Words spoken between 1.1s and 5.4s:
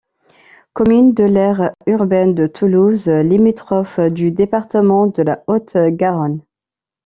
de l'aire urbaine de Toulouse, limitrophe du département de